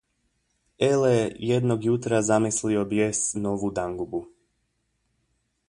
[0.87, 1.11] Ele,
[1.49, 4.23] jednoga jutra zamislio bijes novu dangubu.